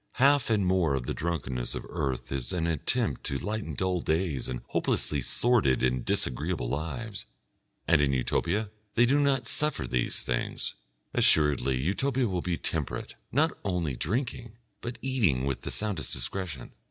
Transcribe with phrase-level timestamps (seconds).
[0.13, 4.49] Half and more of the drunkenness of earth is an attempt to lighten dull days
[4.49, 7.27] and hopelessly sordid and disagreeable lives,
[7.87, 10.73] and in Utopia they do not suffer these things.
[11.13, 16.71] Assuredly Utopia will be temperate, not only drinking, but eating with the soundest discretion.